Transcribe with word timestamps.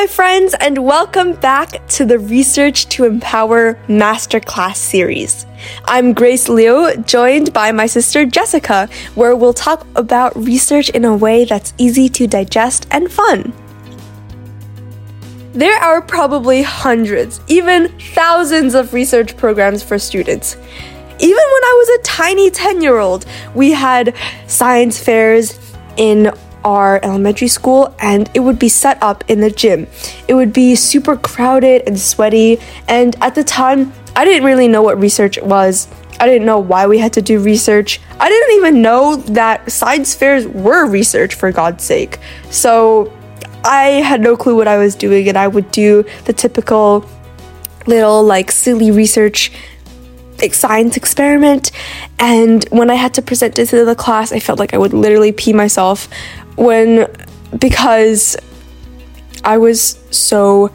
my 0.00 0.06
friends, 0.06 0.54
and 0.60 0.78
welcome 0.86 1.32
back 1.32 1.84
to 1.88 2.04
the 2.04 2.20
Research 2.20 2.88
to 2.88 3.02
Empower 3.02 3.74
Masterclass 3.88 4.76
series. 4.76 5.44
I'm 5.86 6.12
Grace 6.12 6.48
Liu, 6.48 6.96
joined 6.98 7.52
by 7.52 7.72
my 7.72 7.86
sister 7.86 8.24
Jessica, 8.24 8.88
where 9.16 9.34
we'll 9.34 9.52
talk 9.52 9.88
about 9.96 10.36
research 10.36 10.88
in 10.90 11.04
a 11.04 11.16
way 11.16 11.46
that's 11.46 11.74
easy 11.78 12.08
to 12.10 12.28
digest 12.28 12.86
and 12.92 13.10
fun. 13.10 13.52
There 15.52 15.76
are 15.76 16.00
probably 16.00 16.62
hundreds, 16.62 17.40
even 17.48 17.88
thousands 17.98 18.76
of 18.76 18.94
research 18.94 19.36
programs 19.36 19.82
for 19.82 19.98
students. 19.98 20.54
Even 21.18 21.44
when 21.54 21.64
I 21.64 21.74
was 21.76 21.98
a 21.98 22.02
tiny 22.04 22.50
10 22.50 22.82
year 22.82 22.98
old, 22.98 23.26
we 23.52 23.72
had 23.72 24.14
science 24.46 25.02
fairs 25.02 25.58
in 25.96 26.30
our 26.64 27.00
elementary 27.02 27.48
school 27.48 27.94
and 28.00 28.30
it 28.34 28.40
would 28.40 28.58
be 28.58 28.68
set 28.68 29.02
up 29.02 29.24
in 29.28 29.40
the 29.40 29.50
gym. 29.50 29.86
It 30.26 30.34
would 30.34 30.52
be 30.52 30.74
super 30.74 31.16
crowded 31.16 31.82
and 31.86 31.98
sweaty, 31.98 32.58
and 32.86 33.16
at 33.20 33.34
the 33.34 33.44
time, 33.44 33.92
I 34.16 34.24
didn't 34.24 34.44
really 34.44 34.68
know 34.68 34.82
what 34.82 34.98
research 34.98 35.40
was. 35.40 35.88
I 36.20 36.26
didn't 36.26 36.46
know 36.46 36.58
why 36.58 36.86
we 36.86 36.98
had 36.98 37.12
to 37.12 37.22
do 37.22 37.38
research. 37.38 38.00
I 38.18 38.28
didn't 38.28 38.56
even 38.56 38.82
know 38.82 39.16
that 39.16 39.70
science 39.70 40.14
fairs 40.14 40.46
were 40.48 40.86
research, 40.86 41.34
for 41.34 41.52
God's 41.52 41.84
sake. 41.84 42.18
So 42.50 43.12
I 43.64 44.02
had 44.02 44.20
no 44.20 44.36
clue 44.36 44.56
what 44.56 44.66
I 44.66 44.78
was 44.78 44.96
doing, 44.96 45.28
and 45.28 45.38
I 45.38 45.46
would 45.46 45.70
do 45.70 46.04
the 46.24 46.32
typical 46.32 47.08
little, 47.86 48.22
like, 48.24 48.50
silly 48.50 48.90
research 48.90 49.52
science 50.54 50.96
experiment. 50.96 51.70
And 52.18 52.64
when 52.70 52.90
I 52.90 52.94
had 52.94 53.14
to 53.14 53.22
present 53.22 53.58
it 53.58 53.66
to 53.66 53.84
the 53.84 53.94
class, 53.94 54.32
I 54.32 54.40
felt 54.40 54.58
like 54.58 54.74
I 54.74 54.78
would 54.78 54.92
literally 54.92 55.32
pee 55.32 55.52
myself 55.52 56.08
when 56.56 57.06
because 57.58 58.36
I 59.44 59.58
was 59.58 59.98
so 60.10 60.70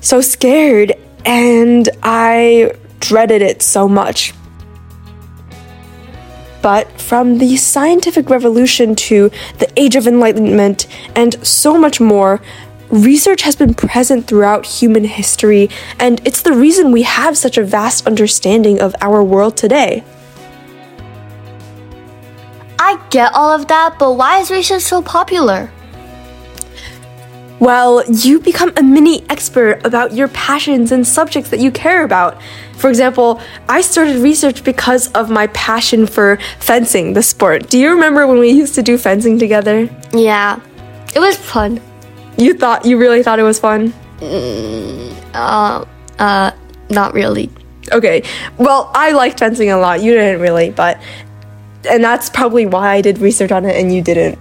so 0.00 0.20
scared 0.20 0.92
and 1.24 1.88
I 2.02 2.74
dreaded 3.00 3.42
it 3.42 3.62
so 3.62 3.88
much. 3.88 4.34
But 6.62 7.00
from 7.00 7.38
the 7.38 7.56
scientific 7.56 8.30
revolution 8.30 8.94
to 8.94 9.30
the 9.58 9.68
age 9.76 9.96
of 9.96 10.06
enlightenment 10.06 10.86
and 11.16 11.44
so 11.44 11.76
much 11.76 12.00
more, 12.00 12.40
research 12.92 13.42
has 13.42 13.56
been 13.56 13.74
present 13.74 14.26
throughout 14.26 14.66
human 14.66 15.04
history, 15.04 15.70
and 15.98 16.24
it's 16.26 16.42
the 16.42 16.52
reason 16.52 16.92
we 16.92 17.02
have 17.02 17.36
such 17.36 17.56
a 17.56 17.64
vast 17.64 18.06
understanding 18.06 18.80
of 18.80 18.94
our 19.00 19.24
world 19.24 19.56
today. 19.56 20.04
I 22.78 23.02
get 23.10 23.32
all 23.32 23.50
of 23.50 23.68
that, 23.68 23.98
but 23.98 24.12
why 24.12 24.40
is 24.40 24.50
research 24.50 24.82
so 24.82 25.00
popular? 25.00 25.70
Well, 27.58 28.02
you 28.10 28.40
become 28.40 28.72
a 28.76 28.82
mini 28.82 29.24
expert 29.30 29.86
about 29.86 30.12
your 30.12 30.26
passions 30.28 30.90
and 30.90 31.06
subjects 31.06 31.48
that 31.50 31.60
you 31.60 31.70
care 31.70 32.02
about. 32.02 32.42
For 32.76 32.90
example, 32.90 33.40
I 33.68 33.82
started 33.82 34.16
research 34.16 34.64
because 34.64 35.10
of 35.12 35.30
my 35.30 35.46
passion 35.48 36.08
for 36.08 36.38
fencing, 36.58 37.12
the 37.12 37.22
sport. 37.22 37.70
Do 37.70 37.78
you 37.78 37.90
remember 37.90 38.26
when 38.26 38.40
we 38.40 38.50
used 38.50 38.74
to 38.74 38.82
do 38.82 38.98
fencing 38.98 39.38
together? 39.38 39.88
Yeah, 40.12 40.58
it 41.14 41.20
was 41.20 41.36
fun. 41.36 41.80
You 42.38 42.54
thought, 42.54 42.84
you 42.84 42.98
really 42.98 43.22
thought 43.22 43.38
it 43.38 43.44
was 43.44 43.58
fun? 43.58 43.92
Mm, 44.18 45.14
uh, 45.34 45.84
uh, 46.18 46.50
not 46.90 47.14
really. 47.14 47.50
Okay, 47.92 48.22
well, 48.58 48.90
I 48.94 49.12
liked 49.12 49.40
fencing 49.40 49.70
a 49.70 49.78
lot. 49.78 50.02
You 50.02 50.14
didn't 50.14 50.40
really, 50.40 50.70
but 50.70 51.00
and 51.88 52.02
that's 52.02 52.30
probably 52.30 52.66
why 52.66 52.94
I 52.94 53.00
did 53.00 53.18
research 53.18 53.50
on 53.52 53.64
it 53.64 53.76
and 53.76 53.92
you 53.92 54.02
didn't. 54.02 54.38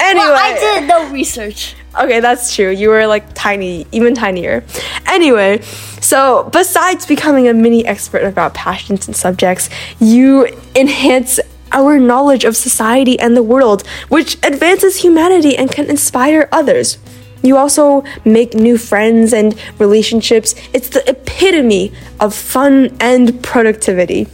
Anyway, 0.00 0.24
well, 0.24 0.36
I 0.36 0.58
did 0.58 0.88
no 0.88 1.10
research. 1.10 1.74
Okay, 1.98 2.20
that's 2.20 2.54
true. 2.54 2.70
You 2.70 2.90
were 2.90 3.06
like 3.06 3.34
tiny, 3.34 3.86
even 3.92 4.14
tinier. 4.14 4.62
Anyway, 5.06 5.62
so 6.00 6.48
besides 6.52 7.06
becoming 7.06 7.48
a 7.48 7.54
mini 7.54 7.84
expert 7.86 8.22
about 8.22 8.54
passions 8.54 9.06
and 9.06 9.16
subjects, 9.16 9.70
you 9.98 10.46
enhance 10.74 11.40
our 11.76 11.98
knowledge 12.00 12.44
of 12.44 12.56
society 12.56 13.20
and 13.20 13.36
the 13.36 13.42
world, 13.42 13.86
which 14.08 14.36
advances 14.42 14.96
humanity 14.96 15.56
and 15.56 15.70
can 15.70 15.88
inspire 15.90 16.48
others. 16.50 16.98
You 17.42 17.58
also 17.58 18.02
make 18.24 18.54
new 18.54 18.78
friends 18.78 19.32
and 19.32 19.54
relationships. 19.78 20.54
It's 20.72 20.88
the 20.88 21.08
epitome 21.08 21.92
of 22.18 22.34
fun 22.34 22.96
and 22.98 23.40
productivity. 23.42 24.26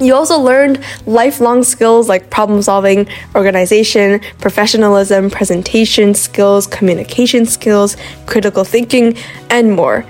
You 0.00 0.14
also 0.14 0.40
learned 0.40 0.82
lifelong 1.06 1.62
skills 1.62 2.08
like 2.08 2.30
problem 2.30 2.62
solving, 2.62 3.06
organization, 3.36 4.20
professionalism, 4.40 5.30
presentation 5.30 6.14
skills, 6.14 6.66
communication 6.66 7.46
skills, 7.46 7.96
critical 8.26 8.64
thinking, 8.64 9.16
and 9.50 9.76
more. 9.76 10.04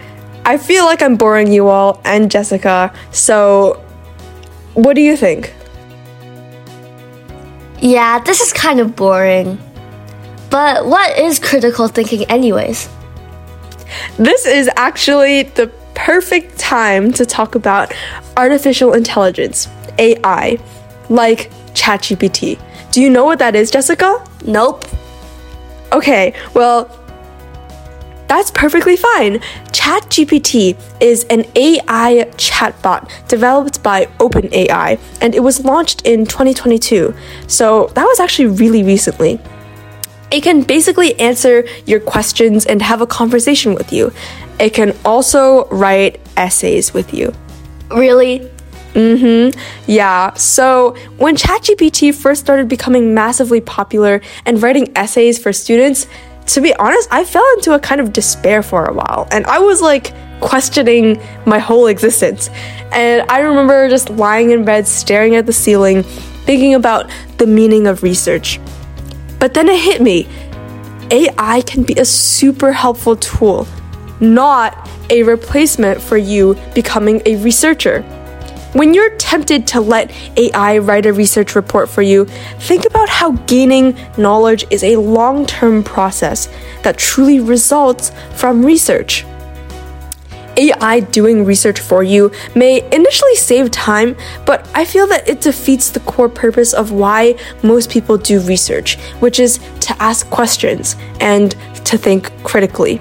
I 0.47 0.57
feel 0.57 0.85
like 0.85 1.03
I'm 1.03 1.17
boring 1.17 1.53
you 1.53 1.69
all 1.69 2.01
and 2.05 2.31
Jessica, 2.31 2.95
so 3.11 3.85
what 4.75 4.95
do 4.95 5.03
you 5.03 5.17
think? 5.17 5.53
Yeah, 7.83 8.21
this 8.21 8.41
is 8.41 8.53
kind 8.53 8.79
of 8.79 8.95
boring. 8.95 9.59
But 10.51 10.87
what 10.87 11.19
is 11.19 11.41
critical 11.41 11.89
thinking, 11.89 12.23
anyways? 12.31 12.89
This 14.19 14.47
is 14.47 14.71
actually 14.77 15.43
the 15.43 15.67
perfect 15.97 16.61
time 16.61 17.13
to 17.15 17.27
talk 17.27 17.57
about 17.57 17.93
artificial 18.37 18.93
intelligence. 18.93 19.69
AI, 19.99 20.59
like 21.09 21.51
ChatGPT. 21.75 22.61
Do 22.93 23.03
you 23.03 23.11
know 23.11 23.25
what 23.25 23.41
that 23.41 23.57
is, 23.57 23.69
Jessica? 23.71 24.25
Nope. 24.45 24.85
Okay, 25.93 26.35
well, 26.55 26.87
that's 28.33 28.51
perfectly 28.51 28.97
fine. 28.97 29.41
ChatGPT 29.73 30.75
is 31.03 31.25
an 31.25 31.45
AI 31.55 32.31
chatbot 32.37 33.11
developed 33.29 33.83
by 33.83 34.07
OpenAI, 34.19 34.99
and 35.21 35.35
it 35.35 35.41
was 35.41 35.67
launched 35.67 36.07
in 36.07 36.25
2022. 36.25 37.15
So 37.47 37.89
that 37.89 38.05
was 38.05 38.21
actually 38.21 38.47
really 38.47 38.83
recently. 38.83 39.39
It 40.31 40.43
can 40.43 40.63
basically 40.63 41.19
answer 41.21 41.67
your 41.85 42.01
questions 42.01 42.65
and 42.65 42.81
have 42.81 43.03
a 43.03 43.07
conversation 43.07 43.75
with 43.75 43.93
you. 43.93 44.11
It 44.59 44.73
can 44.73 44.97
also 45.05 45.69
write 45.69 46.19
essays 46.39 46.95
with 46.95 47.13
you. 47.13 47.35
Really? 47.91 48.51
Mm-hmm. 48.95 49.59
Yeah. 49.87 50.33
So 50.35 50.97
when 51.19 51.37
ChatGPT 51.37 52.15
first 52.15 52.41
started 52.41 52.67
becoming 52.67 53.13
massively 53.13 53.61
popular 53.61 54.23
and 54.47 54.63
writing 54.63 54.91
essays 54.97 55.39
for 55.39 55.53
students, 55.53 56.07
to 56.47 56.61
be 56.61 56.75
honest, 56.75 57.09
I 57.11 57.25
fell 57.25 57.47
into 57.55 57.75
a 57.75 57.79
kind 57.79 58.01
of 58.01 58.13
despair 58.13 58.63
for 58.63 58.85
a 58.85 58.93
while. 58.93 59.29
And 59.31 59.47
I 59.47 59.59
was 59.59 59.81
like 59.81 60.13
questioning 60.41 61.21
my 61.47 61.59
whole 61.59 61.87
existence. 61.87 62.51
And 62.93 63.29
I 63.31 63.41
remember 63.41 63.89
just 63.89 64.11
lying 64.11 64.51
in 64.51 64.65
bed, 64.65 64.87
staring 64.87 65.37
at 65.37 65.47
the 65.47 65.53
ceiling, 65.53 66.03
thinking 66.45 66.75
about 66.75 67.11
the 67.39 67.47
meaning 67.47 67.87
of 67.87 68.03
research. 68.03 68.61
But 69.39 69.55
then 69.55 69.69
it 69.69 69.81
hit 69.81 70.03
me 70.03 70.29
AI 71.11 71.63
can 71.63 71.83
be 71.83 71.95
a 71.95 72.05
super 72.05 72.73
helpful 72.73 73.17
tool, 73.17 73.67
not 74.21 74.89
a 75.11 75.23
replacement 75.23 76.01
for 76.01 76.17
you 76.17 76.57
becoming 76.75 77.21
a 77.27 77.37
researcher. 77.37 78.03
When 78.73 78.95
you're 78.95 79.15
tempted 79.19 79.67
to 79.69 79.81
let 79.83 80.11
AI 80.39 80.79
write 80.79 81.05
a 81.05 81.13
research 81.13 81.55
report 81.55 81.91
for 81.91 82.01
you, 82.01 82.25
think 82.61 82.87
about 82.87 83.02
how 83.13 83.33
gaining 83.47 83.97
knowledge 84.17 84.65
is 84.71 84.83
a 84.83 84.97
long 84.97 85.47
term 85.47 85.85
process 85.85 86.49
that 86.83 86.97
truly 86.99 87.39
results 87.39 88.11
from 88.35 88.65
research. 88.65 89.25
AI 90.57 91.01
doing 91.01 91.45
research 91.45 91.79
for 91.79 92.03
you 92.03 92.33
may 92.55 92.83
initially 92.91 93.37
save 93.37 93.71
time, 93.71 94.17
but 94.45 94.69
I 94.75 94.85
feel 94.85 95.07
that 95.07 95.29
it 95.29 95.41
defeats 95.41 95.91
the 95.91 96.01
core 96.01 96.29
purpose 96.29 96.73
of 96.73 96.93
why 96.93 97.37
most 97.63 97.91
people 97.91 98.19
do 98.19 98.41
research, 98.41 98.99
which 99.21 99.39
is 99.39 99.61
to 99.81 100.03
ask 100.03 100.29
questions 100.31 100.97
and 101.21 101.53
to 101.85 101.97
think 101.97 102.31
critically. 102.43 103.01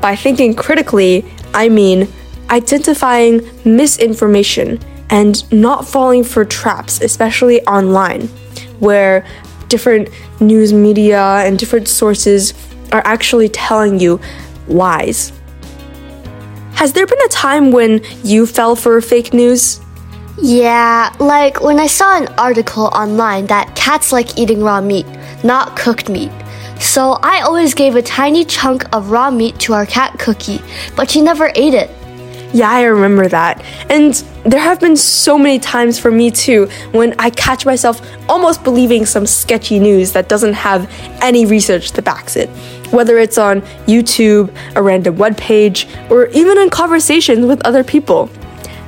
By 0.00 0.16
thinking 0.16 0.54
critically, 0.54 1.24
I 1.54 1.68
mean 1.68 2.08
identifying 2.50 3.48
misinformation 3.64 4.80
and 5.10 5.50
not 5.52 5.86
falling 5.86 6.24
for 6.24 6.44
traps, 6.44 7.00
especially 7.00 7.62
online, 7.66 8.28
where 8.78 9.26
different 9.68 10.08
news 10.40 10.72
media 10.72 11.20
and 11.44 11.58
different 11.58 11.88
sources 11.88 12.54
are 12.92 13.02
actually 13.04 13.48
telling 13.48 13.98
you 13.98 14.20
lies. 14.68 15.32
Has 16.74 16.92
there 16.92 17.06
been 17.06 17.20
a 17.24 17.28
time 17.28 17.72
when 17.72 18.04
you 18.22 18.46
fell 18.46 18.76
for 18.76 19.00
fake 19.00 19.32
news? 19.32 19.80
Yeah, 20.38 21.14
like 21.18 21.62
when 21.62 21.80
I 21.80 21.86
saw 21.86 22.18
an 22.18 22.28
article 22.36 22.88
online 22.88 23.46
that 23.46 23.74
cats 23.74 24.12
like 24.12 24.36
eating 24.38 24.60
raw 24.60 24.82
meat, 24.82 25.06
not 25.42 25.76
cooked 25.76 26.10
meat. 26.10 26.30
So 26.78 27.12
I 27.22 27.40
always 27.40 27.72
gave 27.72 27.96
a 27.96 28.02
tiny 28.02 28.44
chunk 28.44 28.84
of 28.94 29.10
raw 29.10 29.30
meat 29.30 29.58
to 29.60 29.72
our 29.72 29.86
cat 29.86 30.18
Cookie, 30.18 30.60
but 30.94 31.10
she 31.10 31.22
never 31.22 31.50
ate 31.54 31.72
it. 31.72 31.90
Yeah, 32.52 32.70
I 32.70 32.84
remember 32.84 33.28
that. 33.28 33.62
And 33.90 34.14
there 34.44 34.60
have 34.60 34.80
been 34.80 34.96
so 34.96 35.36
many 35.36 35.58
times 35.58 35.98
for 35.98 36.10
me 36.10 36.30
too 36.30 36.68
when 36.92 37.14
I 37.18 37.30
catch 37.30 37.66
myself 37.66 38.00
almost 38.28 38.62
believing 38.64 39.04
some 39.04 39.26
sketchy 39.26 39.78
news 39.78 40.12
that 40.12 40.28
doesn't 40.28 40.54
have 40.54 40.90
any 41.20 41.44
research 41.44 41.92
that 41.92 42.04
backs 42.04 42.36
it. 42.36 42.48
Whether 42.92 43.18
it's 43.18 43.36
on 43.36 43.62
YouTube, 43.86 44.56
a 44.76 44.82
random 44.82 45.16
web 45.16 45.36
page, 45.36 45.88
or 46.08 46.26
even 46.28 46.58
in 46.58 46.70
conversations 46.70 47.44
with 47.44 47.60
other 47.66 47.82
people. 47.82 48.30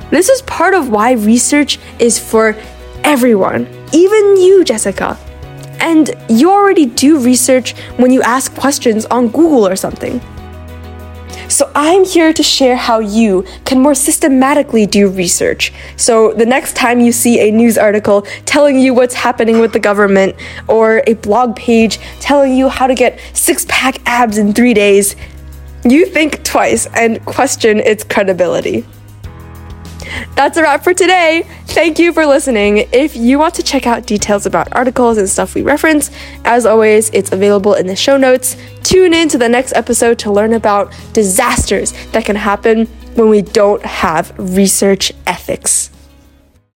This 0.09 0.29
is 0.29 0.41
part 0.43 0.73
of 0.73 0.89
why 0.89 1.11
research 1.11 1.79
is 1.99 2.17
for 2.17 2.55
everyone, 3.03 3.67
even 3.93 4.37
you, 4.37 4.63
Jessica. 4.63 5.17
And 5.81 6.09
you 6.29 6.49
already 6.49 6.85
do 6.85 7.19
research 7.19 7.73
when 7.97 8.11
you 8.11 8.21
ask 8.21 8.53
questions 8.55 9.05
on 9.05 9.27
Google 9.27 9.67
or 9.67 9.75
something. 9.75 10.19
So 11.59 11.69
I'm 11.75 12.05
here 12.05 12.31
to 12.31 12.41
share 12.41 12.77
how 12.77 12.99
you 12.99 13.43
can 13.65 13.81
more 13.81 13.93
systematically 13.93 14.85
do 14.85 15.09
research. 15.09 15.73
So 15.97 16.31
the 16.31 16.45
next 16.45 16.73
time 16.77 17.01
you 17.01 17.11
see 17.11 17.41
a 17.41 17.51
news 17.51 17.77
article 17.77 18.21
telling 18.45 18.79
you 18.79 18.93
what's 18.93 19.13
happening 19.13 19.59
with 19.59 19.73
the 19.73 19.79
government 19.81 20.37
or 20.69 21.03
a 21.05 21.15
blog 21.15 21.57
page 21.57 21.97
telling 22.21 22.55
you 22.55 22.69
how 22.69 22.87
to 22.87 22.95
get 22.95 23.19
six 23.33 23.65
pack 23.67 23.97
abs 24.05 24.37
in 24.37 24.53
three 24.53 24.73
days, 24.73 25.17
you 25.83 26.05
think 26.05 26.45
twice 26.45 26.87
and 26.95 27.25
question 27.25 27.79
its 27.79 28.05
credibility. 28.05 28.85
That's 30.35 30.57
a 30.57 30.63
wrap 30.63 30.83
for 30.83 30.93
today. 30.93 31.45
Thank 31.67 31.99
you 31.99 32.13
for 32.13 32.25
listening. 32.25 32.87
If 32.91 33.15
you 33.15 33.39
want 33.39 33.55
to 33.55 33.63
check 33.63 33.87
out 33.87 34.05
details 34.05 34.45
about 34.45 34.73
articles 34.73 35.17
and 35.17 35.29
stuff 35.29 35.55
we 35.55 35.61
reference, 35.61 36.11
as 36.45 36.65
always, 36.65 37.09
it's 37.11 37.31
available 37.31 37.73
in 37.73 37.87
the 37.87 37.95
show 37.95 38.17
notes. 38.17 38.55
Tune 38.83 39.13
in 39.13 39.29
to 39.29 39.37
the 39.37 39.49
next 39.49 39.73
episode 39.73 40.17
to 40.19 40.31
learn 40.31 40.53
about 40.53 40.93
disasters 41.13 41.91
that 42.11 42.25
can 42.25 42.35
happen 42.35 42.85
when 43.15 43.29
we 43.29 43.41
don't 43.41 43.83
have 43.85 44.33
research 44.37 45.11
ethics. 45.27 45.91